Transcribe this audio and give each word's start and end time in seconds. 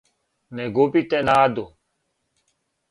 Не 0.59 0.65
губите 0.79 1.21
наду! 1.29 1.69